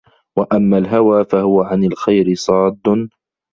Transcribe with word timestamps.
وَأَمَّا 0.37 0.77
الْهَوَى 0.77 1.25
فَهُوَ 1.25 1.61
عَنْ 1.63 1.83
الْخَيْرِ 1.83 2.35
صَادٌّ 2.35 3.09